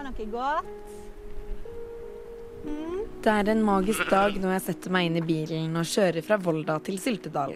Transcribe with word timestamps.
Ha 0.00 0.06
noe 0.06 0.26
godt? 0.32 0.68
Mm. 2.64 3.00
Det 3.20 3.32
er 3.32 3.48
en 3.52 3.58
magisk 3.60 4.06
dag 4.08 4.36
når 4.40 4.54
jeg 4.54 4.62
setter 4.64 4.92
meg 4.94 5.10
inn 5.10 5.18
i 5.20 5.22
bilen 5.28 5.74
og 5.76 5.88
kjører 5.90 6.24
fra 6.24 6.38
Volda 6.40 6.78
til 6.86 6.96
Syltedal. 6.96 7.52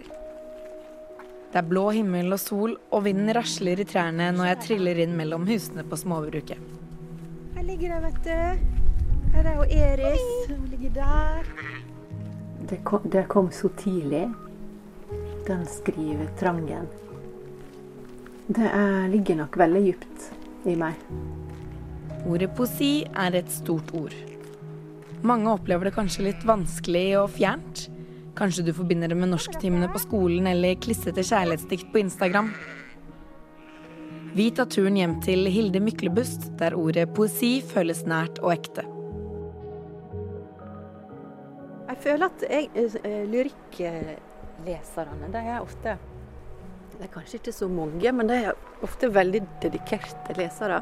Det 1.49 1.57
er 1.57 1.65
blå 1.65 1.87
himmel 1.95 2.35
og 2.35 2.37
sol, 2.43 2.75
og 2.93 3.01
vinden 3.07 3.31
rasler 3.33 3.81
i 3.81 3.87
trærne 3.89 4.27
når 4.35 4.49
jeg 4.51 4.59
triller 4.61 5.01
inn 5.01 5.15
mellom 5.17 5.47
husene 5.49 5.81
på 5.89 5.97
småbruket. 5.97 6.61
Her 7.55 7.65
ligger 7.65 7.95
de, 7.95 7.97
vet 8.03 8.21
du. 8.27 8.69
Her 9.33 9.49
er 9.49 9.57
jo 9.57 9.65
Eris. 9.79 10.29
Hun 10.51 10.67
ligger 10.75 10.93
der. 10.99 11.49
Det 12.69 12.79
kom, 12.85 13.09
det 13.09 13.25
kom 13.33 13.49
så 13.49 13.73
tidlig, 13.81 14.27
den 15.49 15.65
skrivetrangen. 15.73 16.93
Det 18.53 18.69
er, 18.69 19.09
ligger 19.17 19.41
nok 19.41 19.57
veldig 19.65 19.83
dypt 19.89 20.29
i 20.69 20.77
meg. 20.77 21.01
Ordet 22.25 22.55
poesi 22.57 23.03
er 23.13 23.35
et 23.37 23.51
stort 23.53 23.91
ord. 23.93 24.13
Mange 25.25 25.51
opplever 25.53 25.85
det 25.85 25.93
kanskje 25.93 26.25
litt 26.25 26.45
vanskelig 26.45 27.19
og 27.19 27.29
fjernt. 27.35 27.85
Kanskje 28.35 28.65
du 28.65 28.71
forbinder 28.75 29.11
det 29.11 29.17
med 29.19 29.29
norsktimene 29.29 29.87
på 29.93 30.01
skolen 30.01 30.49
eller 30.49 30.79
klissete 30.81 31.21
kjærlighetsdikt 31.21 31.91
på 31.93 32.01
Instagram. 32.01 32.49
Vi 34.35 34.49
tar 34.51 34.67
turen 34.73 34.97
hjem 34.99 35.13
til 35.23 35.47
Hilde 35.53 35.79
Myklebust, 35.79 36.49
der 36.59 36.75
ordet 36.75 37.13
poesi 37.15 37.61
føles 37.63 38.01
nært 38.09 38.41
og 38.41 38.51
ekte. 38.57 38.83
Jeg 41.85 41.97
føler 42.03 42.25
at 42.27 42.43
jeg, 42.49 42.67
uh, 42.75 43.23
lyrikkleserne, 43.31 45.29
de 45.31 45.39
er 45.45 45.61
ofte 45.61 45.97
Det 46.95 47.03
er 47.05 47.11
kanskje 47.11 47.37
ikke 47.39 47.51
så 47.51 47.67
mange, 47.67 48.11
men 48.15 48.27
de 48.27 48.35
er 48.49 48.53
ofte 48.83 49.09
veldig 49.11 49.41
dedikerte 49.63 50.35
lesere. 50.39 50.81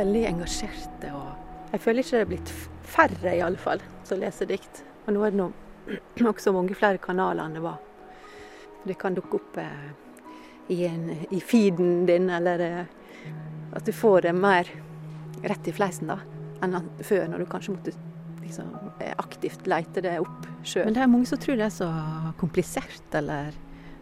Veldig 0.00 0.22
engasjerte. 0.30 1.10
og 1.12 1.72
Jeg 1.74 1.80
føler 1.84 2.00
ikke 2.00 2.16
det 2.16 2.20
er 2.24 2.28
blitt 2.30 2.52
færre, 2.88 3.32
i 3.36 3.42
alle 3.44 3.60
fall, 3.60 3.82
som 4.08 4.20
leser 4.22 4.48
dikt. 4.48 4.82
Og 5.04 5.12
nå 5.12 5.24
er 5.26 5.34
det 5.34 5.40
noe 5.42 5.98
nok 6.24 6.40
så 6.40 6.54
mange 6.56 6.76
flere 6.78 7.00
kanaler 7.02 7.44
enn 7.44 7.58
det 7.58 7.64
var. 7.64 7.80
Det 8.86 8.96
kan 9.00 9.16
dukke 9.16 9.36
opp 9.36 9.58
eh, 9.60 9.90
i, 10.72 10.78
en, 10.88 11.10
i, 11.28 11.40
feeden 11.44 12.06
din, 12.08 12.30
eller 12.32 12.64
eh, 12.64 12.94
at 13.76 13.84
du 13.84 13.92
får 13.92 14.28
det 14.28 14.32
mer 14.38 14.70
rett 15.44 15.68
i 15.68 15.74
fleisen 15.74 16.08
da, 16.08 16.16
enn 16.64 16.78
før, 17.04 17.26
når 17.28 17.44
du 17.44 17.50
kanskje 17.50 17.74
måtte 17.74 17.94
liksom, 18.40 18.70
eh, 19.02 19.12
aktivt 19.20 19.68
lete 19.68 20.04
det 20.06 20.16
opp 20.22 20.48
sjøl. 20.64 20.86
Men 20.88 20.96
det 20.96 21.04
er 21.04 21.12
mange 21.12 21.28
som 21.28 21.42
tror 21.42 21.60
det 21.60 21.68
er 21.68 21.76
så 21.76 21.90
komplisert 22.40 23.20
eller 23.20 23.52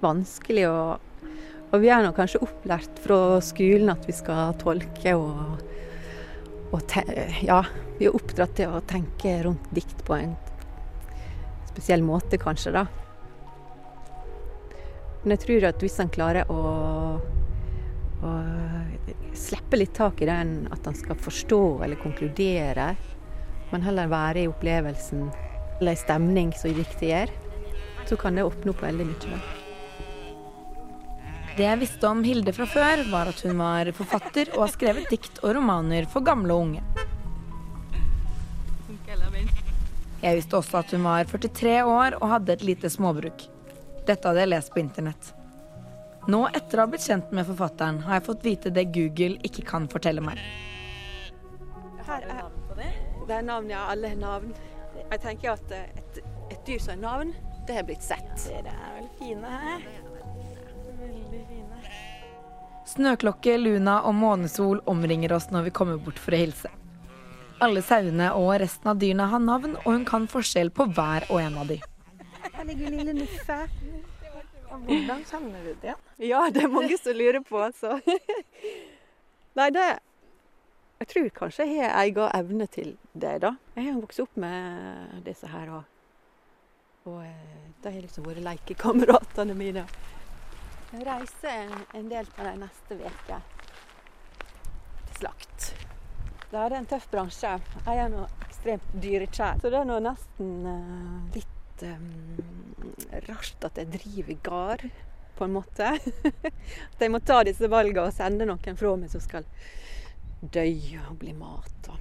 vanskelig. 0.05 0.68
Og, 0.70 1.34
og 1.72 1.83
vi 1.83 1.90
er 1.90 2.06
nå 2.06 2.14
kanskje 2.14 2.44
opplært 2.46 3.02
fra 3.02 3.40
skolen 3.42 3.90
at 3.96 4.06
vi 4.06 4.14
skal 4.14 4.55
tolke 4.62 5.18
og, 5.18 5.58
ja, 7.42 7.62
vi 7.98 8.08
er 8.08 8.16
oppdratt 8.16 8.56
til 8.58 8.72
å 8.72 8.84
tenke 8.88 9.38
rundt 9.47 9.69
dikt 9.74 10.05
på 10.06 10.16
en 10.19 10.34
spesiell 11.70 12.02
måte, 12.05 12.38
kanskje, 12.41 12.74
da. 12.74 12.86
Men 15.22 15.34
jeg 15.34 15.44
tror 15.44 15.69
at 15.70 15.83
hvis 15.83 15.98
han 16.00 16.12
klarer 16.14 16.50
å, 16.52 16.62
å 18.22 18.33
slippe 19.36 19.80
litt 19.80 19.94
tak 19.98 20.22
i 20.22 20.28
den, 20.28 20.66
at 20.74 20.86
han 20.86 20.96
skal 20.98 21.19
forstå 21.20 21.62
eller 21.86 22.00
konkludere, 22.02 22.92
men 23.72 23.84
heller 23.84 24.11
være 24.11 24.44
i 24.44 24.50
opplevelsen 24.50 25.28
eller 25.78 25.94
i 25.94 26.00
stemning 26.00 26.52
som 26.56 26.74
diktet 26.74 27.08
gjør, 27.11 27.34
så 28.08 28.16
kan 28.19 28.39
det 28.39 28.46
åpne 28.48 28.72
opp 28.72 28.83
veldig 28.83 29.08
mye. 29.11 29.28
Da. 29.28 29.58
Det 31.59 31.64
jeg 31.67 31.78
visste 31.81 32.06
om 32.06 32.20
Hilde 32.23 32.53
fra 32.55 32.69
før, 32.70 33.01
var 33.11 33.27
at 33.33 33.41
hun 33.42 33.56
var 33.59 33.89
forfatter 33.97 34.53
og 34.53 34.61
har 34.62 34.70
skrevet 34.70 35.09
dikt 35.11 35.41
og 35.42 35.56
romaner 35.56 36.06
for 36.06 36.23
gamle 36.23 36.55
og 36.55 36.69
unge. 36.69 36.83
Jeg 40.23 40.39
visste 40.39 40.59
også 40.61 40.79
at 40.79 40.95
hun 40.95 41.03
var 41.03 41.27
43 41.27 41.73
år 41.83 42.14
og 42.20 42.30
hadde 42.30 42.55
et 42.55 42.63
lite 42.63 42.91
småbruk. 42.95 43.42
Dette 44.07 44.23
hadde 44.30 44.45
jeg 44.45 44.52
lest 44.52 44.70
på 44.70 44.83
internett. 44.85 45.33
Nå 46.30 46.45
etter 46.55 46.79
å 46.79 46.86
ha 46.86 46.92
blitt 46.92 47.07
kjent 47.08 47.35
med 47.35 47.48
forfatteren, 47.51 48.05
har 48.07 48.20
jeg 48.20 48.27
fått 48.29 48.47
vite 48.47 48.73
det 48.74 48.85
Google 48.95 49.41
ikke 49.48 49.67
kan 49.67 49.89
fortelle 49.91 50.23
meg. 50.23 50.39
Her 52.07 52.23
er 52.23 52.45
det? 52.79 52.92
Det 53.27 53.35
er 53.35 53.48
navn, 53.51 53.70
ja. 53.74 53.89
Alle 53.91 54.13
har 54.14 54.20
navn. 54.20 54.55
Jeg 55.01 55.24
tenker 55.27 55.57
at 55.57 55.74
et, 55.74 56.23
et 56.52 56.63
dyr 56.68 56.79
som 56.86 56.95
har 56.95 57.02
navn, 57.02 57.35
det 57.67 57.80
har 57.80 57.89
blitt 57.89 58.07
sett. 58.07 58.30
Dere 58.47 58.70
er 58.77 58.95
vel 59.01 59.11
fine 59.18 59.58
her. 59.58 60.08
Veldig 60.98 61.45
fine. 61.48 61.83
Snøklokke, 62.89 63.59
luna 63.61 64.01
og 64.09 64.14
månesol 64.17 64.83
omringer 64.89 65.35
oss 65.36 65.51
når 65.53 65.69
vi 65.69 65.75
kommer 65.77 65.98
bort 66.03 66.19
for 66.19 66.35
å 66.35 66.41
hilse. 66.41 66.70
Alle 67.61 67.83
sauene 67.83 68.31
og 68.39 68.53
resten 68.63 68.92
av 68.92 69.01
dyrene 69.03 69.27
har 69.33 69.42
navn, 69.42 69.75
og 69.83 69.89
hun 69.91 70.05
kan 70.07 70.29
forskjell 70.31 70.70
på 70.70 70.86
hver 70.95 71.27
og 71.29 71.41
en 71.42 71.57
av 71.59 71.70
de. 71.73 71.81
Her 72.55 72.67
ligger 72.69 72.95
lille 72.95 73.14
Nuffe. 73.19 73.59
Hvordan 74.69 75.25
savner 75.27 75.64
du 75.64 75.73
det? 75.83 75.95
Ja, 76.23 76.45
det 76.55 76.63
er 76.64 76.70
mange 76.70 76.97
som 77.01 77.17
lurer 77.19 77.41
på, 77.42 77.59
altså. 77.61 77.98
Nei, 79.59 79.70
det 79.75 79.86
Jeg 80.98 81.09
tror 81.13 81.29
kanskje 81.35 81.67
jeg 81.67 81.83
har 81.83 81.97
egen 82.05 82.30
evne 82.35 82.67
til 82.67 82.97
det, 83.13 83.41
da. 83.42 83.53
Jeg 83.77 83.86
har 83.86 84.01
vokst 84.01 84.23
opp 84.23 84.39
med 84.39 85.19
disse 85.27 85.47
her, 85.47 85.69
og, 85.70 85.85
og 87.07 87.20
eh, 87.23 87.59
de 87.83 87.92
har 87.92 88.01
liksom 88.03 88.27
vært 88.27 88.42
lekekameratene 88.42 89.55
mine. 89.55 89.85
Jeg 90.88 91.04
reiser 91.04 91.72
en, 91.92 92.06
del 92.08 92.28
på 92.32 92.44
de 92.46 92.54
neste 92.62 92.96
ukene 92.96 93.40
til 95.04 95.18
slakt. 95.18 95.66
Det 96.48 96.62
er 96.62 96.74
en 96.78 96.88
tøff 96.88 97.04
bransje. 97.12 97.50
Jeg 97.84 98.00
er 98.04 98.08
nå 98.08 98.22
ekstremt 98.46 98.94
dyrekjær. 98.96 99.60
Så 99.60 99.68
det 99.68 99.82
er 99.82 99.90
nå 99.90 99.98
nesten 100.00 100.54
uh, 100.64 101.34
litt 101.34 101.84
um, 101.84 102.08
rart 103.26 103.68
at 103.68 103.82
jeg 103.82 103.92
driver 103.98 104.40
gard, 104.48 104.86
på 105.36 105.44
en 105.44 105.54
måte. 105.58 105.92
at 106.94 107.05
jeg 107.05 107.12
må 107.12 107.20
ta 107.20 107.42
disse 107.44 107.68
valgene 107.68 108.08
og 108.08 108.16
sende 108.16 108.48
noen 108.48 108.80
fra 108.80 108.96
meg 108.96 109.12
som 109.12 109.20
skal 109.20 109.44
dø 110.40 110.66
og 111.05 111.14
bli 111.20 111.36
mat. 111.36 111.92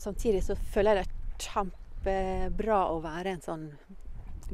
Samtidig 0.00 0.46
så 0.48 0.56
føler 0.56 1.02
jeg 1.02 1.04
det 1.04 1.44
kjempebra 1.44 2.86
å 2.88 3.02
være 3.04 3.36
en 3.36 3.44
sånn 3.44 3.70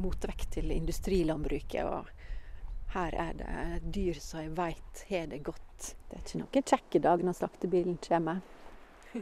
motvekt 0.02 0.56
til 0.58 0.74
industrilandbruket. 0.74 1.86
og 1.86 2.17
her 2.94 3.14
er 3.20 3.32
det 3.36 3.80
dyr 3.94 4.16
som 4.22 4.40
jeg 4.40 4.54
veit 4.56 5.02
har 5.10 5.26
det 5.28 5.42
godt. 5.44 5.94
Det 6.08 6.16
er 6.16 6.22
ikke 6.24 6.40
noen 6.40 6.68
kjekk 6.72 7.00
dag 7.04 7.24
når 7.24 7.36
slaktebilen 7.36 7.98
kommer. 8.04 8.40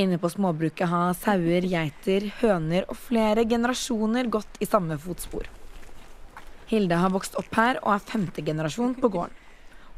Inne 0.00 0.18
på 0.18 0.30
småbruket 0.32 0.88
har 0.90 1.12
sauer, 1.14 1.68
geiter, 1.70 2.26
høner 2.40 2.88
og 2.90 2.96
flere 2.98 3.44
generasjoner 3.46 4.26
gått 4.32 4.58
i 4.58 4.66
samme 4.66 4.96
fotspor. 4.98 5.46
Hilde 6.66 6.98
har 6.98 7.12
vokst 7.14 7.36
opp 7.38 7.52
her 7.54 7.78
og 7.84 7.92
er 7.94 8.08
femte 8.08 8.42
generasjon 8.42 8.96
på 8.98 9.12
gården. 9.12 9.36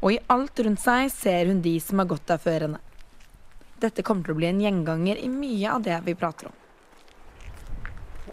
Og 0.03 0.13
i 0.13 0.19
alt 0.29 0.59
rundt 0.61 0.83
seg 0.83 1.09
ser 1.09 1.49
hun 1.49 1.63
de 1.65 1.79
som 1.81 1.97
har 2.03 2.11
gått 2.11 2.27
der 2.29 2.37
før 2.41 2.67
henne. 2.67 2.83
Dette 3.81 4.03
kommer 4.05 4.27
til 4.27 4.35
å 4.35 4.37
bli 4.37 4.51
en 4.51 4.61
gjenganger 4.61 5.17
i 5.17 5.29
mye 5.31 5.73
av 5.73 5.81
det 5.87 5.97
vi 6.05 6.17
prater 6.19 6.51
om. 6.51 6.57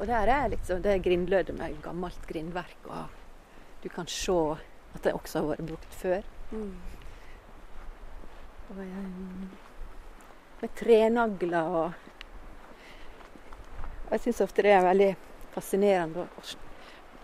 Og 0.00 0.06
der 0.06 0.30
er 0.30 0.48
liksom 0.48 0.82
det 0.82 1.02
grindlødet 1.04 1.54
med 1.58 1.76
gammelt 1.82 2.26
grindverk, 2.26 2.88
og 2.90 3.04
du 3.82 3.88
kan 3.88 4.06
se 4.10 4.38
at 4.94 5.02
det 5.04 5.12
også 5.14 5.40
har 5.40 5.52
vært 5.52 5.66
brukt 5.68 5.94
før. 5.94 6.22
Mm. 6.50 6.74
Og, 8.70 8.76
med 10.60 10.74
trenagler 10.78 11.68
og 11.68 11.92
Jeg 14.10 14.20
syns 14.20 14.40
ofte 14.44 14.62
det 14.62 14.70
er 14.70 14.84
veldig 14.84 15.10
fascinerende. 15.54 16.26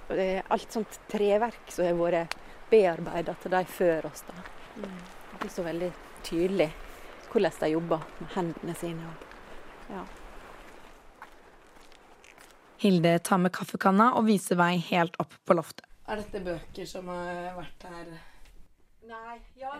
Og 0.09 0.17
det 0.17 0.25
er 0.35 0.49
alt 0.51 0.73
sånt 0.73 0.97
treverk 1.13 1.71
som 1.71 1.87
har 1.87 1.99
vært 1.99 2.35
bearbeida 2.71 3.35
til 3.43 3.53
de 3.55 3.61
før 3.69 4.09
oss. 4.11 4.25
da. 4.27 4.35
Det 4.81 5.41
blir 5.41 5.53
så 5.55 5.63
veldig 5.63 5.91
tydelig 6.27 6.71
hvordan 7.31 7.61
de 7.61 7.69
jobber 7.71 8.09
med 8.19 8.33
hendene 8.35 8.75
sine. 8.75 9.13
Og, 9.13 9.27
Ja. 9.91 10.05
Hilde 12.81 13.19
tar 13.19 13.37
med 13.39 13.53
kaffekanna 13.53 14.15
og 14.17 14.25
viser 14.25 14.57
vei 14.57 14.79
helt 14.87 15.17
opp 15.21 15.35
på 15.45 15.53
loftet. 15.59 15.85
Er 16.09 16.17
dette 16.17 16.41
bøker 16.41 16.87
som 16.89 17.11
har 17.13 17.53
vært 17.59 17.85
her 17.91 18.07
Nei, 19.11 19.37
ja, 19.59 19.73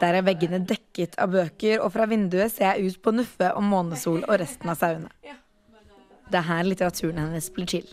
Der 0.00 0.16
er 0.18 0.24
veggene 0.26 0.58
dekket 0.66 1.14
av 1.22 1.30
bøker, 1.30 1.78
og 1.84 1.92
fra 1.94 2.08
vinduet 2.10 2.50
ser 2.50 2.72
jeg 2.72 2.90
ut 2.90 2.98
på 3.04 3.12
Nuffe 3.14 3.52
og 3.54 3.62
Månesol 3.62 4.24
og 4.24 4.34
resten 4.42 4.72
av 4.72 4.80
sauene. 4.80 5.12
Det 6.26 6.40
er 6.40 6.46
her 6.48 6.66
litteraturen 6.66 7.20
hennes 7.22 7.48
blir 7.54 7.70
til. 7.70 7.86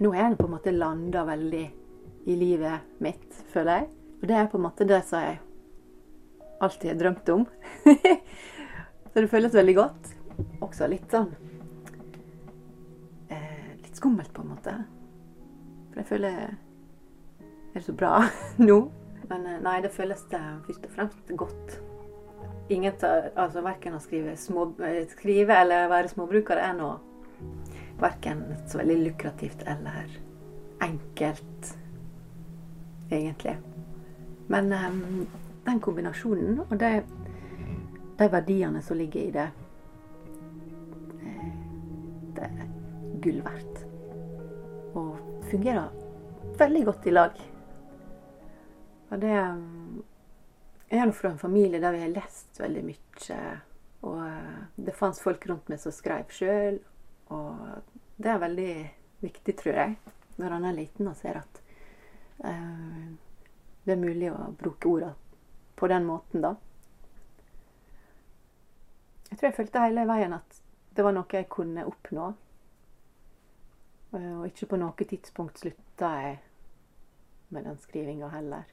Nå 0.00 0.14
er 0.14 0.30
den 0.30 0.38
på 0.40 0.48
en 0.48 0.54
måte 0.54 0.72
landa 0.72 1.26
veldig 1.28 1.66
i 2.26 2.38
livet 2.40 2.96
mitt, 3.04 3.28
føler 3.52 3.82
jeg. 3.82 3.90
Og 4.22 4.26
det 4.32 4.38
er 4.40 4.50
på 4.50 4.58
en 4.58 4.66
måte 4.66 4.88
det 4.88 5.02
som 5.10 5.26
jeg 5.26 5.38
alltid 6.64 6.94
har 6.94 6.98
drømt 7.04 7.34
om. 7.36 7.46
så 9.12 9.14
det 9.20 9.30
føles 9.30 9.54
veldig 9.60 9.78
godt. 9.78 10.12
Også 10.64 10.88
litt 10.88 11.12
sånn 11.12 11.30
skummelt, 14.00 14.32
på 14.34 14.42
en 14.42 14.54
måte. 14.54 14.74
For 15.92 16.02
jeg 16.02 16.08
føler 16.08 16.40
er 16.40 17.78
det 17.78 17.84
så 17.86 17.94
bra 17.94 18.24
nå? 18.68 18.80
Men 19.30 19.46
eh, 19.46 19.60
nei, 19.62 19.76
det 19.84 19.92
føles 19.94 20.24
det 20.32 20.40
først 20.66 20.88
og 20.88 20.96
fremst 20.96 21.36
godt. 21.38 21.76
Ingen 22.70 22.96
tar, 22.98 23.30
altså 23.38 23.62
Verken 23.66 23.94
å 23.98 24.02
skrive, 24.02 24.34
små, 24.38 24.72
eh, 24.86 25.04
skrive 25.10 25.60
eller 25.62 25.90
være 25.90 26.10
småbruker 26.10 26.58
er 26.58 26.74
noe 26.78 26.98
verken 28.00 28.42
så 28.68 28.80
veldig 28.80 28.96
lukrativt 29.04 29.62
eller 29.68 30.08
enkelt, 30.80 31.76
egentlig. 33.10 33.56
Men 34.48 34.72
um, 34.72 35.26
den 35.66 35.80
kombinasjonen 35.80 36.62
og 36.64 36.72
det, 36.80 37.02
de 38.18 38.30
verdiene 38.32 38.82
som 38.82 38.96
ligger 38.96 39.20
i 39.20 39.34
det, 39.34 39.48
eh, 41.20 41.52
det 42.38 42.48
er 42.48 42.66
gull 43.20 43.44
verdt. 43.44 43.79
Fungerer 45.50 45.90
veldig 46.58 46.84
godt 46.84 47.06
i 47.06 47.10
lag. 47.10 47.40
Og 49.10 49.18
det 49.20 49.32
Jeg 50.90 50.98
er 50.98 51.06
nå 51.06 51.14
fra 51.14 51.30
en 51.30 51.38
familie 51.38 51.80
der 51.82 51.94
vi 51.94 52.02
har 52.02 52.12
lest 52.14 52.60
veldig 52.60 52.82
mye. 52.86 53.38
Og 54.06 54.20
eh, 54.26 54.60
det 54.74 54.94
fantes 54.98 55.22
folk 55.22 55.46
rundt 55.46 55.68
meg 55.70 55.78
som 55.82 55.94
skrev 55.94 56.30
sjøl. 56.34 56.80
Og 57.30 57.58
det 58.18 58.30
er 58.30 58.42
veldig 58.42 58.74
viktig, 59.20 59.54
tror 59.58 59.78
jeg, 59.78 59.96
når 60.36 60.54
han 60.56 60.66
er 60.66 60.78
liten 60.78 61.10
og 61.10 61.18
ser 61.18 61.38
at 61.42 61.60
eh, 62.46 63.10
det 63.86 63.94
er 63.94 64.02
mulig 64.02 64.32
å 64.32 64.50
bruke 64.58 64.90
orda 64.90 65.12
på 65.78 65.88
den 65.90 66.06
måten, 66.06 66.42
da. 66.44 66.54
Jeg 69.30 69.38
tror 69.38 69.48
jeg 69.48 69.58
følte 69.58 69.84
hele 69.86 70.06
veien 70.10 70.34
at 70.36 70.62
det 70.96 71.06
var 71.06 71.14
noe 71.14 71.38
jeg 71.38 71.50
kunne 71.52 71.86
oppnå. 71.86 72.32
Eh, 74.12 74.38
Og 74.40 74.46
ikke 74.46 74.66
på 74.72 74.78
noe 74.80 75.06
tidspunkt 75.06 75.60
slutta 75.62 76.10
jeg 76.22 76.38
med 77.50 77.66
den 77.66 77.78
skrivinga 77.82 78.30
heller. 78.30 78.64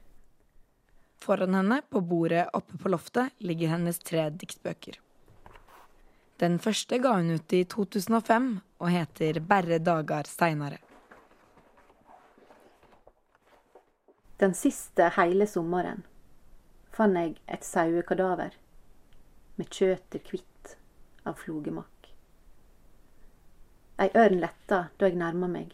Foran 1.18 1.54
henne, 1.54 1.82
på 1.90 2.00
bordet 2.00 2.46
oppe 2.54 2.78
på 2.78 2.88
loftet, 2.88 3.34
ligger 3.38 3.74
hennes 3.74 3.98
tre 3.98 4.28
diktbøker. 4.30 5.00
Den 6.38 6.60
første 6.62 7.00
ga 7.02 7.16
hun 7.16 7.32
ut 7.34 7.52
i 7.52 7.64
2005 7.64 8.60
og 8.78 8.90
heter 8.94 9.40
'Berre 9.40 9.78
dagar 9.78 10.30
seinare'. 10.30 10.78
Den 14.38 14.54
siste 14.54 15.10
hele 15.16 15.46
sommeren 15.46 16.04
fant 16.92 17.18
jeg 17.18 17.36
et 17.48 17.64
sauekadaver 17.64 18.54
med 19.56 19.66
kjøter 19.66 20.20
hvitt 20.30 20.76
av 21.26 21.34
flogemakk. 21.34 21.97
Ei 23.98 24.12
ørn 24.14 24.38
letta 24.38 24.84
da 24.94 25.08
jeg 25.08 25.18
nærma 25.18 25.48
meg. 25.50 25.72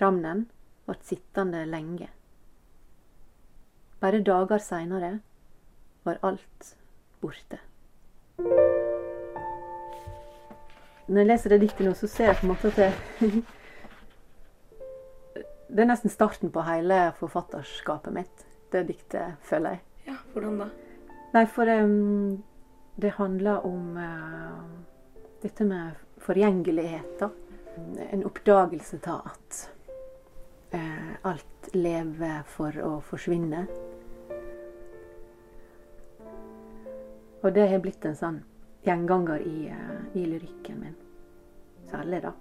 Ramnen 0.00 0.48
ble 0.88 0.96
sittende 1.06 1.60
lenge. 1.70 2.08
Bare 4.02 4.18
dager 4.26 4.58
seinere 4.64 5.12
var 6.02 6.18
alt 6.26 6.72
borte. 7.22 7.60
Når 11.06 11.22
jeg 11.22 11.28
leser 11.28 11.54
det 11.54 11.60
diktet 11.62 11.86
nå, 11.86 11.94
så 11.94 12.10
ser 12.10 12.30
jeg 12.32 12.40
på 12.40 12.46
en 12.48 12.52
måte 12.56 12.72
at 12.72 12.82
det 12.82 12.92
Det 15.70 15.84
er 15.84 15.86
nesten 15.86 16.10
starten 16.10 16.50
på 16.50 16.66
hele 16.66 17.12
forfatterskapet 17.20 18.10
mitt, 18.14 18.46
det 18.72 18.88
diktet, 18.88 19.38
føler 19.46 19.76
jeg. 19.76 19.82
Ja, 20.08 20.16
hvordan 20.32 20.56
da? 20.64 20.66
Nei, 21.36 21.44
for 21.46 21.70
um, 21.70 22.42
det 22.98 23.12
handler 23.20 23.62
om 23.68 23.94
uh, 23.94 24.64
dette 25.44 25.62
med 25.68 25.94
forgjengelighet, 26.20 27.18
da. 27.20 27.30
En 28.10 28.24
oppdagelse 28.28 28.98
av 29.08 29.30
at 29.30 29.60
eh, 30.76 31.12
alt 31.22 31.70
lever 31.72 32.42
for 32.48 32.76
å 32.84 32.92
forsvinne. 33.04 33.64
Og 37.40 37.54
det 37.56 37.70
har 37.70 37.80
blitt 37.80 38.04
en 38.04 38.16
sånn 38.16 38.42
gjenganger 38.84 39.40
i, 39.44 39.70
uh, 39.72 40.16
i 40.16 40.26
lyrikken 40.28 40.80
min. 40.80 40.96
Særlig, 41.90 42.22
da. 42.24 42.32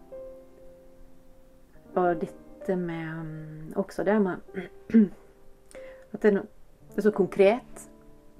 Og 1.99 2.19
dette 2.21 2.75
med 2.77 3.07
um, 3.17 3.71
Også 3.79 4.03
det 4.03 4.19
med 4.21 4.43
at 6.13 6.21
det 6.21 6.29
er, 6.29 6.35
no, 6.35 6.43
det 6.91 6.99
er 6.99 7.07
så 7.07 7.13
konkret, 7.15 7.87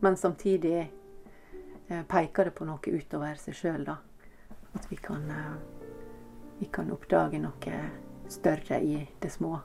men 0.02 0.18
samtidig 0.18 0.78
eh, 0.82 2.04
peker 2.10 2.50
det 2.50 2.54
på 2.58 2.66
noe 2.68 2.94
utover 2.94 3.40
seg 3.40 3.58
sjøl, 3.58 3.84
da. 3.88 4.00
At 4.74 4.92
vi 4.92 4.96
kan, 4.96 5.32
eh, 5.32 5.54
vi 6.60 6.66
kan 6.66 6.92
oppdage 6.92 7.40
noe 7.40 7.82
større 8.30 8.82
i 8.82 9.10
det 9.20 9.32
små. 9.32 9.60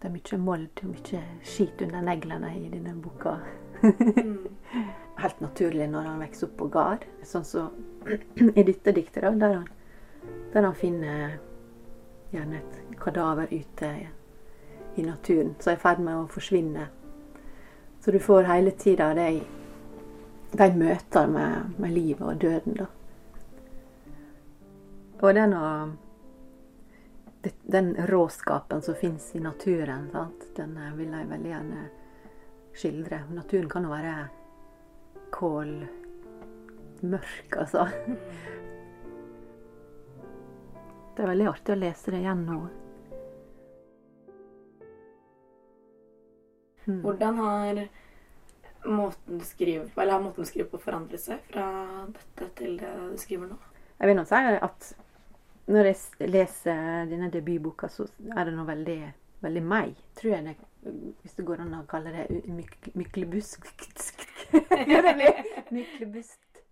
Det 0.00 0.08
er 0.08 0.12
mye 0.14 0.38
mold 0.40 0.80
og 0.82 0.92
mye 0.94 1.18
skit 1.44 1.82
under 1.84 2.00
neglene 2.00 2.54
i 2.56 2.70
denne 2.72 2.94
boka. 3.02 3.34
Helt 5.20 5.40
naturlig 5.44 5.90
når 5.92 6.08
han 6.08 6.22
vokser 6.24 6.48
opp 6.48 6.54
på 6.56 6.68
gard. 6.72 7.04
Sånn 7.22 7.44
som 7.44 7.74
i 8.60 8.64
dette 8.64 8.94
diktet, 8.96 9.26
der 9.42 9.58
han, 9.58 9.68
der 10.54 10.64
han 10.64 10.78
finner 10.78 11.36
gjerne 12.32 12.62
et 12.62 12.96
kadaver 13.00 13.52
ute 13.52 13.92
i 14.96 15.04
naturen 15.04 15.52
som 15.60 15.74
er 15.74 15.76
i 15.76 15.82
ferd 15.84 16.00
med 16.04 16.16
å 16.16 16.26
forsvinne. 16.32 16.88
Så 18.00 18.14
du 18.14 18.18
får 18.24 18.48
hele 18.48 18.72
tida 18.80 19.12
de, 19.14 19.42
de 20.52 20.72
møter 20.74 21.26
med, 21.30 21.74
med 21.78 21.90
livet 21.94 22.22
og 22.26 22.40
døden, 22.40 22.74
da. 22.74 22.86
Og 25.20 25.34
den, 25.34 25.54
den 27.62 27.96
råskapen 28.08 28.82
som 28.82 28.94
fins 28.94 29.34
i 29.36 29.40
naturen, 29.40 30.08
sant? 30.12 30.56
den 30.56 30.76
eh, 30.80 30.96
vil 30.96 31.12
jeg 31.12 31.28
veldig 31.30 31.50
gjerne 31.52 31.88
skildre. 32.72 33.18
Naturen 33.36 33.68
kan 33.70 33.84
jo 33.84 33.90
være 33.92 34.28
kålmørk, 35.36 35.90
altså. 37.56 37.86
Det 41.10 41.26
er 41.26 41.32
veldig 41.34 41.48
artig 41.50 41.74
å 41.74 41.76
lese 41.76 42.10
det 42.14 42.20
igjen 42.22 42.42
nå. 42.48 42.58
Hvordan 47.02 47.34
har 47.44 47.80
måten 48.84 49.38
du 49.38 49.44
skriver 49.44 49.86
på, 49.94 50.00
eller 50.00 50.12
har 50.12 50.22
måten 50.22 50.44
du 50.44 50.48
skriver 50.48 50.70
på 50.70 50.80
forandret 50.82 51.20
seg 51.20 51.44
fra 51.50 51.66
dette 52.14 52.48
til 52.60 52.78
det 52.80 52.92
du 53.12 53.16
skriver 53.20 53.50
nå? 53.50 53.58
Jeg 54.00 54.08
vil 54.08 54.16
nå 54.16 54.24
si 54.28 54.40
at 54.56 54.90
når 55.70 55.90
jeg 55.90 56.30
leser 56.32 57.06
denne 57.10 57.30
debutboka, 57.30 57.88
så 57.92 58.06
er 58.34 58.48
det 58.48 58.54
noe 58.56 58.66
veldig, 58.66 59.00
veldig 59.44 59.62
meg, 59.62 59.94
tror 60.18 60.32
jeg. 60.34 60.56
Det, 60.80 60.92
hvis 61.22 61.36
det 61.36 61.44
går 61.46 61.62
an 61.62 61.76
å 61.78 61.84
kalle 61.88 62.14
det 62.14 62.24
myk, 62.48 62.72
myklebuskt. 62.96 64.06
ja, 64.90 65.02
det 65.04 65.14
myklebuskt. 65.70 66.62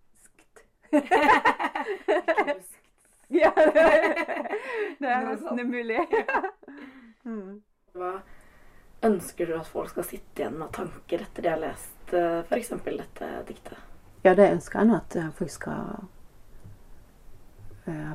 ja, 3.41 3.51
det 3.53 5.09
er 5.13 5.29
nesten 5.29 5.61
umulig. 5.61 6.01
mm. 7.29 7.61
Hva 7.93 8.11
ønsker 9.05 9.47
du 9.47 9.55
at 9.59 9.69
folk 9.69 9.93
skal 9.93 10.07
sitte 10.07 10.43
igjen 10.43 10.57
med 10.59 10.73
tanker 10.75 11.23
etter 11.23 11.45
de 11.45 11.53
har 11.53 11.61
lest 11.61 11.98
f.eks. 12.13 12.73
dette 12.85 13.29
diktet? 13.47 13.77
Ja, 14.23 14.33
det 14.35 14.49
ønsker 14.51 14.83
nå 14.83 14.97
at 14.99 15.15
folk 15.37 15.51
skal 15.51 16.01
uh, 17.87 18.13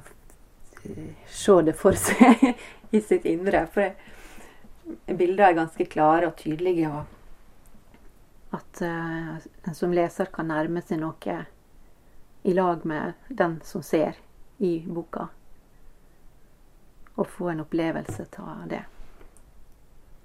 se 1.27 1.57
det 1.65 1.77
for 1.79 1.97
seg 2.07 2.45
i 2.91 3.01
sitt 3.01 3.25
indre. 3.25 3.65
For 3.73 3.95
bildene 5.07 5.51
er 5.51 5.59
ganske 5.59 5.87
klare 5.89 6.29
og 6.29 6.37
tydelige. 6.41 6.91
Og 6.91 8.55
at 8.55 8.83
uh, 8.85 9.37
en 9.65 9.77
som 9.77 9.95
leser 9.97 10.31
kan 10.35 10.51
nærme 10.53 10.85
seg 10.85 11.01
noe 11.03 11.39
i 12.45 12.53
lag 12.55 12.85
med 12.85 13.13
den 13.29 13.61
som 13.65 13.83
ser 13.83 14.19
i 14.59 14.79
boka. 14.87 15.29
Og 17.15 17.29
få 17.31 17.49
en 17.49 17.63
opplevelse 17.65 18.27
av 18.43 18.67
det. 18.69 18.83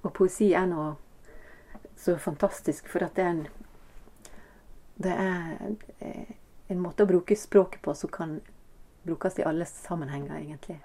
Og 0.01 0.11
poesi 0.15 0.51
er 0.55 0.67
nå 0.67 0.89
så 1.99 2.15
fantastisk, 2.17 2.87
for 2.87 3.03
at 3.03 3.15
det 3.15 3.23
er 3.25 3.29
en 3.29 3.47
Det 5.03 5.11
er 5.11 5.55
en 6.69 6.79
måte 6.83 7.03
å 7.03 7.07
bruke 7.07 7.35
språket 7.35 7.81
på 7.81 7.93
som 7.95 8.09
kan 8.11 8.41
brukes 9.03 9.39
i 9.39 9.43
alle 9.47 9.65
sammenhenger, 9.65 10.35
egentlig. 10.35 10.79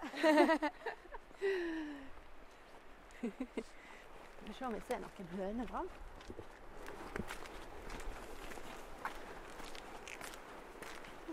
Skal 3.19 3.31
vi 4.47 4.55
se 4.55 4.65
om 4.67 4.75
vi 4.75 4.81
ser 4.87 5.01
noen 5.03 5.29
høner, 5.35 5.67
da. 5.67 5.83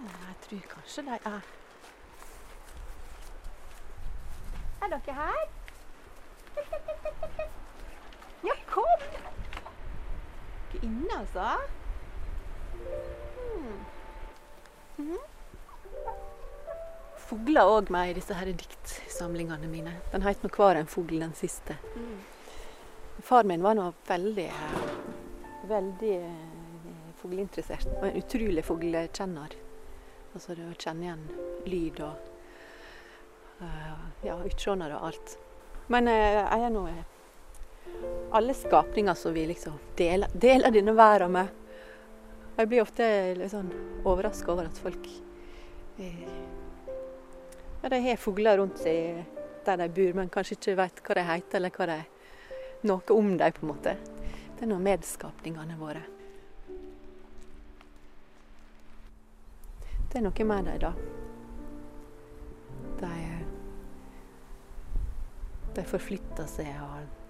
Jeg 0.01 0.35
tror 0.41 0.63
kanskje 0.73 1.01
de 1.05 1.11
er 1.11 1.41
Er 4.81 4.89
dere 4.95 5.13
her? 5.13 5.45
Ja, 8.43 8.55
kom! 8.73 9.40
Ikke 10.71 10.85
inne, 10.87 11.19
altså. 11.19 11.57
Hmm. 13.45 13.83
Mhm. 14.97 15.17
fugler 17.31 17.63
òg 17.63 17.89
med 17.89 18.09
i 18.09 18.13
disse 18.17 18.35
her 18.35 18.49
diktsamlingene 18.51 19.67
mine. 19.71 19.93
Den 20.11 20.23
heter 20.25 20.43
nå 20.43 20.49
hver 20.51 20.75
en 20.75 20.87
fugl', 20.87 21.19
den 21.19 21.33
siste. 21.33 21.77
Far 23.23 23.43
min 23.47 23.63
var 23.63 23.75
nå 23.75 23.93
veldig 24.07 24.49
veldig 25.71 26.15
eh, 26.15 27.13
fugleinteressert. 27.21 27.87
Og 27.99 28.07
en 28.07 28.17
utrolig 28.19 28.65
fuglekjenner. 28.65 29.55
Altså 30.35 30.55
det 30.55 30.67
å 30.67 30.75
kjenne 30.79 31.07
igjen 31.07 31.23
lyd 31.67 31.99
og 32.05 32.29
uh, 33.59 34.03
ja, 34.23 34.37
utseender 34.47 34.93
og 34.95 35.09
alt. 35.09 35.33
Men 35.91 36.07
uh, 36.07 36.15
jeg 36.15 36.67
er 36.67 36.71
nå 36.71 36.85
eh, 36.87 37.01
alle 38.31 38.53
skapninger 38.53 39.13
som 39.13 39.33
vi 39.33 39.45
liksom 39.49 39.73
deler, 39.97 40.29
deler 40.33 40.71
denne 40.71 40.93
verden 40.95 41.31
med. 41.31 41.47
Jeg 42.57 42.69
blir 42.69 42.83
ofte 42.83 43.05
litt 43.35 43.51
sånn 43.51 43.71
overraska 44.05 44.51
over 44.53 44.67
at 44.69 44.79
folk 44.79 45.07
eh, 45.99 46.25
ja, 47.81 47.89
de 47.89 47.99
har 48.05 48.19
fugler 48.21 48.59
rundt 48.59 48.79
seg 48.79 49.23
der 49.65 49.77
de 49.77 49.87
bor, 49.89 50.13
men 50.17 50.29
kanskje 50.29 50.57
ikke 50.57 50.77
vet 50.77 51.01
hva 51.05 51.17
de 51.17 51.27
heter, 51.27 51.57
eller 51.59 51.73
hva 51.75 51.87
de, 51.89 51.99
noe 52.89 53.15
om 53.15 53.31
dem, 53.37 53.53
på 53.53 53.65
en 53.65 53.71
måte. 53.71 53.95
Det 54.57 54.65
er 54.65 54.69
noe 54.69 54.83
medskapningene 54.85 55.77
våre. 55.79 56.01
Det 60.11 60.19
er 60.19 60.25
noe 60.25 60.45
med 60.45 60.69
dem, 60.69 60.79
da. 60.81 60.93
De, 63.01 63.13
de 65.77 65.85
forflytter 65.89 66.49
seg 66.51 66.69
og 66.83 67.20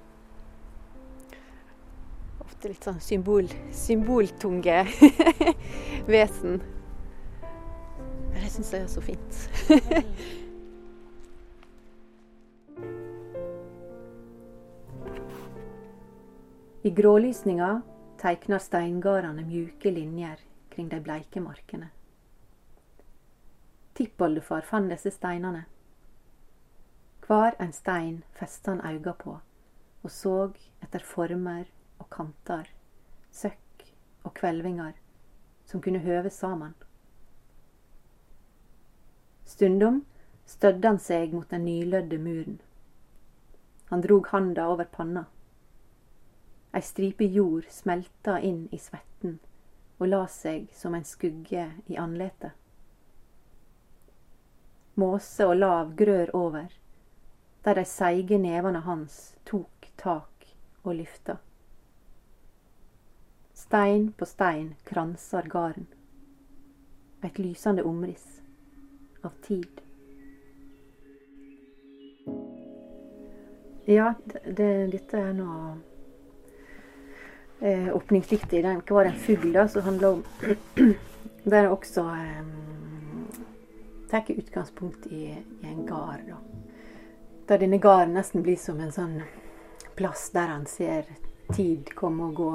Ofte 2.62 2.76
litt 2.76 2.86
sånn 2.86 3.00
symbol, 3.02 3.48
symboltunge 3.74 4.84
vesen. 6.14 6.62
Men 7.42 8.38
det 8.38 8.54
syns 8.54 8.70
jeg 8.76 8.86
er 8.86 8.92
så 8.92 9.02
fint. 9.02 9.34
I 16.86 16.90
grålysninga 17.02 17.82
teikner 18.22 18.62
steingardene 18.62 19.42
mjuke 19.42 19.90
linjer 19.98 20.38
kring 20.70 20.94
de 20.94 21.02
bleike 21.02 21.42
markene. 21.42 21.90
Tippoldefar 23.98 24.62
fant 24.70 24.86
disse 24.94 25.10
steinene. 25.18 25.66
Hver 27.26 27.58
en 27.58 27.74
stein 27.74 28.22
festet 28.38 28.70
han 28.76 28.86
øynene 28.86 29.18
på, 29.18 29.42
og 30.06 30.10
så 30.14 30.54
etter 30.86 31.02
former 31.02 31.66
kanter, 32.12 32.70
søkk 33.32 33.86
og 34.24 34.34
kvelvingar 34.38 34.94
som 35.66 35.82
kunne 35.82 36.00
høves 36.04 36.34
saman. 36.34 36.74
Stundom 39.46 40.06
stødde 40.46 40.88
han 40.88 41.00
seg 41.00 41.34
mot 41.36 41.50
den 41.52 41.66
nylødde 41.66 42.18
muren. 42.20 42.60
Han 43.92 44.02
drog 44.02 44.28
handa 44.32 44.68
over 44.72 44.88
panna. 44.92 45.26
Ei 46.72 46.84
stripe 46.84 47.28
jord 47.28 47.68
smelta 47.72 48.38
inn 48.40 48.68
i 48.72 48.80
svetten 48.80 49.40
og 50.00 50.08
la 50.08 50.22
seg 50.32 50.70
som 50.76 50.96
en 50.96 51.06
skugge 51.06 51.66
i 51.92 51.98
andletet. 52.00 52.56
Måse 54.96 55.46
og 55.48 55.56
lav 55.60 55.92
grør 56.00 56.32
over, 56.36 56.72
der 57.64 57.78
de 57.80 57.86
seige 57.86 58.40
nevene 58.40 58.82
hans 58.88 59.36
tok 59.46 59.92
tak 59.98 60.48
og 60.84 60.96
lyfta. 60.96 61.38
Stein 63.62 64.14
på 64.18 64.26
stein 64.26 64.76
kranser 64.84 65.42
garden. 65.42 65.88
Et 67.22 67.40
lysende 67.40 67.84
omriss 67.84 68.42
av 69.22 69.30
tid. 69.42 69.82
Ja, 73.86 74.14
det, 74.26 74.42
det, 74.58 74.88
dette 74.92 75.22
er 75.22 75.34
nå 75.38 75.78
eh, 77.60 77.96
åpningsdiktet 77.96 78.54
i 78.60 78.62
den 78.66 78.82
'Hva 78.82 78.98
var 78.98 79.12
en 79.12 79.24
fugl', 79.28 79.54
da, 79.54 79.68
som 79.68 79.82
handler 79.82 80.08
om 80.08 80.24
Der 81.52 81.64
er 81.64 81.70
også 81.70 82.02
eh, 82.02 82.44
tar 84.10 84.24
utgangspunkt 84.28 85.06
i, 85.06 85.38
i 85.62 85.68
en 85.68 85.86
gard. 85.86 86.26
Da. 86.28 86.38
Der 87.48 87.58
denne 87.58 87.78
garden 87.78 88.14
nesten 88.14 88.42
blir 88.42 88.58
som 88.58 88.80
en 88.80 88.92
sånn 88.92 89.22
plass 89.96 90.30
der 90.34 90.50
han 90.50 90.66
ser 90.66 91.06
tid 91.54 91.94
komme 91.96 92.32
og 92.32 92.36
gå. 92.36 92.54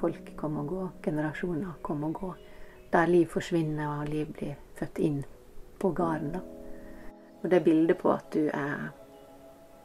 Folk 0.00 0.36
kommer 0.36 0.64
og 0.64 0.68
går, 0.68 0.88
generasjoner 1.02 1.72
kommer 1.82 2.08
og 2.08 2.14
går. 2.14 2.38
Der 2.92 3.06
liv 3.06 3.26
forsvinner 3.28 4.00
og 4.00 4.08
liv 4.08 4.32
blir 4.32 4.56
født 4.78 4.98
inn 4.98 5.20
på 5.78 5.90
gården. 5.92 6.40
Og 7.42 7.50
det 7.50 7.60
bildet 7.64 7.98
på 8.00 8.10
at 8.12 8.32
du 8.32 8.48
er, 8.48 8.88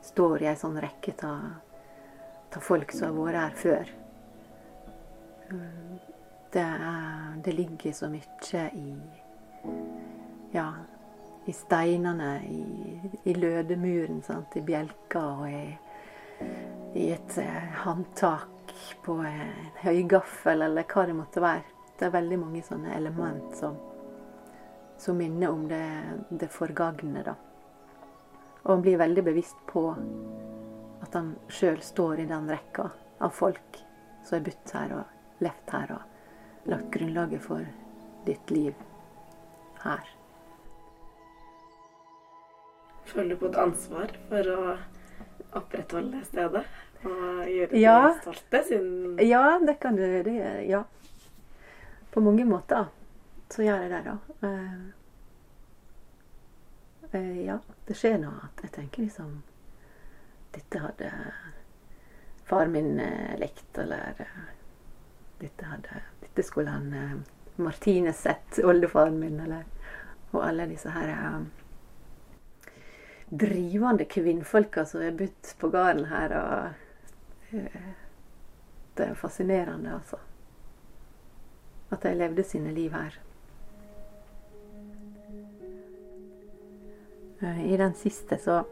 står 0.03 0.45
i 0.45 0.49
ei 0.51 0.55
sånn 0.59 0.79
rekke 0.79 1.15
av 1.27 2.61
folk 2.63 2.95
som 2.95 3.19
har 3.19 3.27
vært 3.27 3.41
her 3.41 3.59
før. 3.59 3.93
Det, 6.55 6.63
er, 6.63 7.35
det 7.43 7.53
ligger 7.53 7.93
så 7.93 8.09
mye 8.09 8.65
i 8.71 8.89
Ja, 10.55 10.69
i 11.45 11.53
steinene, 11.53 12.39
i, 12.47 12.63
i 13.29 13.33
lødemuren, 13.35 14.23
sant? 14.23 14.55
i 14.55 14.63
bjelker 14.63 15.43
og 15.43 15.49
i, 15.51 15.75
i 16.95 17.09
et 17.11 17.37
eh, 17.43 17.73
håndtak 17.83 18.54
på 19.05 19.17
en 19.25 19.51
høygaffel, 19.81 20.61
eller 20.65 20.87
hva 20.89 21.05
det 21.05 21.17
måtte 21.17 21.43
være. 21.43 21.65
Det 21.95 22.07
er 22.07 22.15
veldig 22.15 22.39
mange 22.41 22.63
sånne 22.65 22.95
element 22.95 23.53
som 23.55 23.77
som 24.97 25.17
minner 25.17 25.49
om 25.49 25.67
det, 25.67 26.03
det 26.29 26.47
forgagne, 26.47 27.23
da. 27.23 27.35
Og 28.63 28.71
han 28.71 28.81
blir 28.81 28.97
veldig 28.97 29.23
bevisst 29.23 29.59
på 29.67 29.89
at 31.03 31.13
han 31.13 31.35
sjøl 31.51 31.81
står 31.83 32.23
i 32.23 32.29
den 32.29 32.49
rekka 32.49 32.89
av 33.21 33.35
folk 33.35 33.81
som 34.25 34.39
er 34.39 34.45
budt 34.47 34.73
her 34.73 34.95
og 34.95 35.43
levd 35.43 35.73
her 35.75 35.95
og 35.97 36.69
lagt 36.71 36.89
grunnlaget 36.95 37.43
for 37.45 37.67
ditt 38.25 38.53
liv 38.53 38.73
her. 39.83 40.07
Føler 43.05 43.35
du 43.35 43.41
på 43.43 43.51
et 43.51 43.61
ansvar 43.61 44.15
for 44.31 44.49
å 44.55 44.61
opprettholde 45.59 46.23
stedet? 46.25 46.65
Gjøre 47.05 47.77
Ja. 47.77 47.97
det 48.07 48.21
stolte, 48.21 48.63
siden 48.63 49.19
Ja, 49.21 49.59
det 49.59 49.79
kan 49.79 49.95
du. 49.95 50.23
Det, 50.23 50.65
ja. 50.69 50.83
På 52.11 52.21
mange 52.21 52.45
måter 52.45 52.85
så 53.49 53.63
gjør 53.63 53.81
jeg 53.81 53.91
det, 53.91 54.03
da. 54.05 54.17
Uh, 54.47 54.85
uh, 57.13 57.45
ja, 57.45 57.59
det 57.87 57.97
skjer 57.97 58.17
nå 58.17 58.31
at 58.43 58.63
jeg 58.65 58.71
tenker 58.71 59.05
liksom 59.05 59.43
Dette 60.55 60.79
hadde 60.79 61.11
far 62.47 62.67
min 62.71 62.99
uh, 62.99 63.35
likt, 63.37 63.77
eller 63.77 64.15
dette, 65.39 65.65
hadde, 65.65 66.01
dette 66.21 66.43
skulle 66.43 66.71
han 66.71 67.23
Martine 67.55 68.13
sett, 68.13 68.59
oldefaren 68.63 69.19
min, 69.19 69.39
eller 69.39 69.63
Og 70.31 70.41
alle 70.47 70.65
disse 70.67 70.89
her 70.89 71.11
drivende 73.29 74.05
kvinnfolka 74.05 74.85
som 74.85 75.01
er 75.01 75.11
budt 75.11 75.55
på 75.59 75.69
gården 75.69 76.05
her. 76.05 76.33
og 76.39 76.84
Det 78.95 79.03
er 79.09 79.17
fascinerende, 79.19 79.93
altså. 79.95 80.19
At 81.91 82.03
de 82.03 82.13
levde 82.15 82.43
sine 82.43 82.71
liv 82.75 82.91
her. 82.95 83.19
Eh, 87.41 87.73
I 87.73 87.77
den 87.77 87.93
siste 87.93 88.37
så 88.37 88.63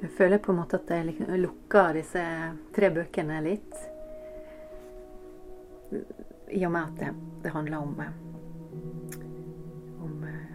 jeg 0.00 0.10
føler 0.10 0.38
på 0.38 0.52
en 0.52 0.58
måte 0.60 0.76
at 0.78 0.90
jeg 0.92 1.06
liksom 1.08 1.32
lukker 1.40 1.96
disse 1.96 2.22
tre 2.76 2.90
bøkene 2.94 3.40
litt. 3.42 3.78
I 6.52 6.60
og 6.66 6.72
med 6.72 6.82
at 6.82 7.00
det, 7.00 7.08
det 7.42 7.52
handler 7.54 7.78
om 7.82 8.00
eh, 8.04 8.12
om 10.04 10.24
eh, 10.28 10.54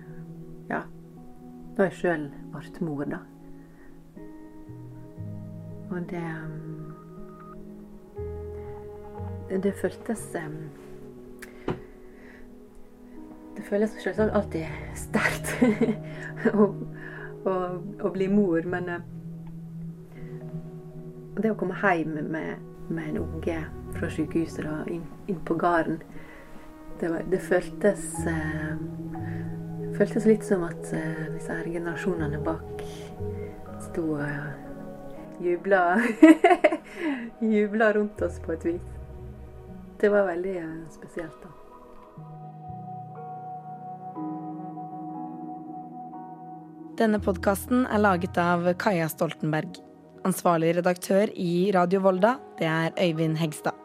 ja, 0.69 0.83
da 1.75 1.89
jeg 1.89 1.97
sjøl 1.99 2.27
ble 2.53 2.85
mor, 2.87 3.03
da. 3.09 3.21
Og 5.91 6.09
det 6.09 6.23
Det 9.63 9.73
føltes 9.81 10.35
Det 13.55 13.63
føles 13.63 13.89
selvsagt 13.99 14.31
alltid 14.33 14.65
sterkt 14.95 15.51
å, 16.55 16.67
å, 17.45 17.55
å 17.99 18.11
bli 18.13 18.27
mor, 18.31 18.63
men 18.65 18.87
eh, 18.89 19.03
det 21.41 21.51
å 21.51 21.57
komme 21.59 21.75
hjem 21.77 22.15
med, 22.31 22.63
med 22.89 23.09
en 23.11 23.19
unge 23.21 23.57
fra 23.97 24.09
sykehuset 24.09 24.65
og 24.65 24.89
inn, 24.89 25.03
inn 25.27 25.43
på 25.45 25.59
gården, 25.59 25.99
det, 27.01 27.11
det 27.29 27.43
føltes 27.43 28.07
eh, 28.31 28.79
føltes 29.99 30.25
litt 30.25 30.47
som 30.47 30.63
at 30.65 30.93
eh, 30.95 31.27
disse 31.35 31.53
her 31.53 31.67
generasjonene 31.67 32.39
bak 32.41 32.81
sto 33.91 34.15
uh, 34.15 34.70
jubla 35.43 36.01
Jubla 37.39 37.93
rundt 37.93 38.21
oss 38.21 38.39
på 38.39 38.53
et 38.53 38.65
vis. 38.65 38.81
Det 40.01 40.09
var 40.09 40.27
veldig 40.29 40.55
eh, 40.57 40.77
spesielt, 40.93 41.41
da. 41.43 41.49
Denne 47.01 47.17
podkasten 47.23 47.87
er 47.89 48.01
laget 48.03 48.37
av 48.37 48.67
Kaja 48.81 49.07
Stoltenberg. 49.09 49.79
Ansvarlig 50.27 50.75
redaktør 50.77 51.31
i 51.33 51.71
Radio 51.73 52.03
Volda, 52.05 52.35
det 52.59 52.69
er 52.69 52.97
Øyvind 53.09 53.39
Hegstad. 53.41 53.80